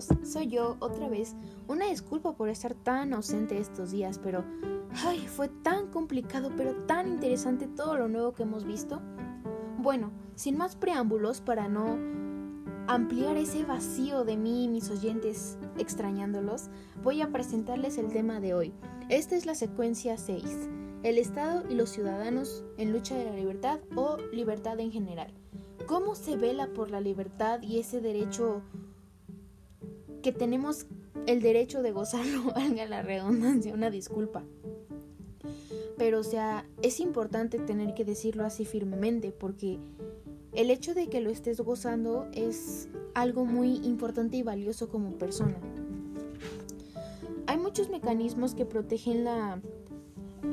[0.00, 1.34] soy yo otra vez.
[1.68, 4.44] Una disculpa por estar tan ausente estos días, pero
[5.04, 9.00] ay, fue tan complicado, pero tan interesante todo lo nuevo que hemos visto.
[9.78, 11.96] Bueno, sin más preámbulos para no
[12.88, 16.70] ampliar ese vacío de mí y mis oyentes extrañándolos,
[17.02, 18.72] voy a presentarles el tema de hoy.
[19.08, 20.68] Esta es la secuencia 6,
[21.02, 25.32] el Estado y los ciudadanos en lucha de la libertad o libertad en general.
[25.86, 28.62] ¿Cómo se vela por la libertad y ese derecho
[30.26, 30.86] que tenemos
[31.26, 34.42] el derecho de gozarlo, valga la redundancia, una disculpa.
[35.96, 39.78] Pero o sea, es importante tener que decirlo así firmemente porque
[40.52, 45.60] el hecho de que lo estés gozando es algo muy importante y valioso como persona.
[47.46, 49.60] Hay muchos mecanismos que protegen la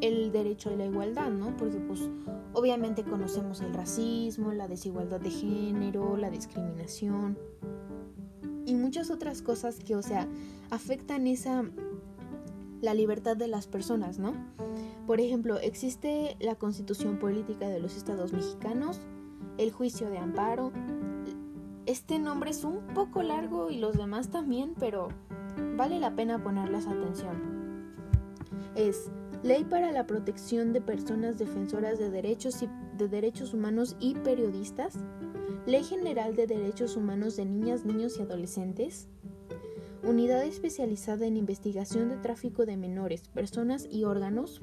[0.00, 1.54] el derecho a la igualdad, ¿no?
[1.58, 2.08] Porque pues
[2.54, 7.36] obviamente conocemos el racismo, la desigualdad de género, la discriminación,
[8.68, 10.28] y muchas otras cosas que, o sea,
[10.70, 11.64] afectan esa
[12.80, 14.34] la libertad de las personas, ¿no?
[15.06, 19.00] Por ejemplo, existe la Constitución Política de los Estados Mexicanos,
[19.56, 20.70] el juicio de amparo.
[21.86, 25.08] Este nombre es un poco largo y los demás también, pero
[25.76, 27.94] vale la pena ponerles atención.
[28.76, 29.10] Es
[29.44, 34.94] Ley para la protección de personas defensoras de derechos y de derechos humanos y periodistas,
[35.64, 39.06] Ley General de Derechos Humanos de Niñas, Niños y Adolescentes,
[40.02, 44.60] Unidad especializada en investigación de tráfico de menores, personas y órganos,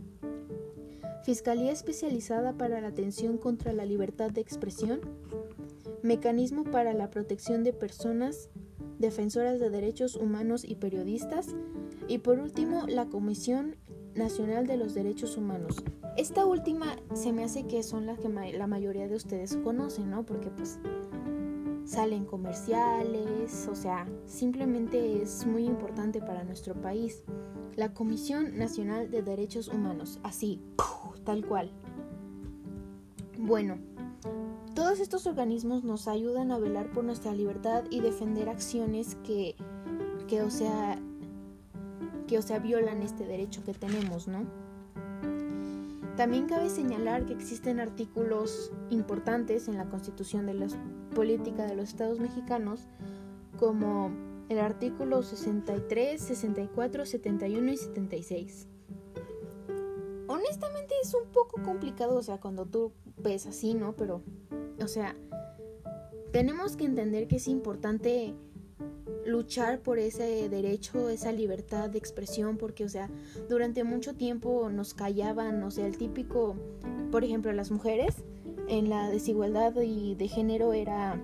[1.24, 5.02] Fiscalía especializada para la atención contra la libertad de expresión,
[6.04, 8.50] Mecanismo para la protección de personas
[9.00, 11.56] defensoras de derechos humanos y periodistas,
[12.08, 13.76] y por último la Comisión
[14.16, 15.84] Nacional de los Derechos Humanos.
[16.18, 20.26] Esta última se me hace que son las que la mayoría de ustedes conocen, ¿no?
[20.26, 20.80] Porque pues
[21.86, 27.24] salen comerciales, o sea, simplemente es muy importante para nuestro país.
[27.76, 30.62] La Comisión Nacional de Derechos Humanos, así,
[31.24, 31.72] tal cual.
[33.38, 33.78] Bueno,
[34.74, 39.56] todos estos organismos nos ayudan a velar por nuestra libertad y defender acciones que,
[40.28, 41.00] que o sea,
[42.28, 44.46] que o sea violan este derecho que tenemos, ¿no?
[46.18, 50.68] También cabe señalar que existen artículos importantes en la Constitución de la
[51.14, 52.88] Política de los Estados Mexicanos,
[53.58, 54.12] como
[54.48, 58.68] el artículo 63, 64, 71 y 76.
[60.28, 63.94] Honestamente es un poco complicado, o sea, cuando tú ves así, ¿no?
[63.96, 64.22] Pero,
[64.82, 65.16] o sea,
[66.32, 68.36] tenemos que entender que es importante
[69.26, 73.10] luchar por ese derecho, esa libertad de expresión, porque, o sea,
[73.50, 76.56] durante mucho tiempo nos callaban, o sea, el típico,
[77.12, 78.16] por ejemplo, las mujeres
[78.68, 81.22] en la desigualdad y de género era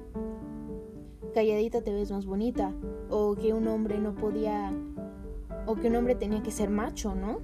[1.33, 2.73] calladita te ves más bonita,
[3.09, 4.73] o que un hombre no podía,
[5.65, 7.39] o que un hombre tenía que ser macho, ¿no?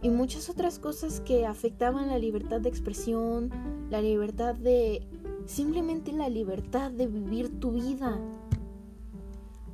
[0.00, 3.50] Y muchas otras cosas que afectaban la libertad de expresión,
[3.90, 5.02] la libertad de,
[5.46, 8.18] simplemente la libertad de vivir tu vida,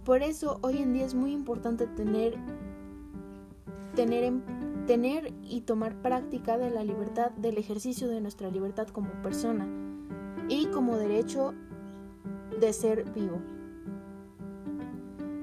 [0.04, 2.36] por eso hoy en día es muy importante tener,
[3.94, 9.66] tener, y tomar práctica de la libertad, del ejercicio de nuestra libertad como persona
[10.48, 11.54] y como derecho
[12.60, 13.40] de ser vivo.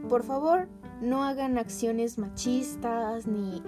[0.07, 0.67] Por favor,
[1.01, 3.63] no hagan acciones machistas ni,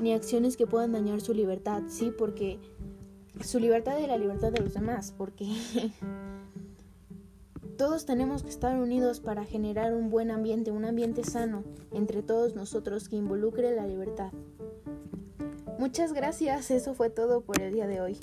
[0.00, 2.12] ni acciones que puedan dañar su libertad, ¿sí?
[2.16, 2.58] Porque
[3.40, 5.46] su libertad es la libertad de los demás, porque
[7.82, 12.54] Todos tenemos que estar unidos para generar un buen ambiente, un ambiente sano entre todos
[12.54, 14.30] nosotros que involucre la libertad.
[15.80, 18.20] Muchas gracias, eso fue todo por el día de hoy.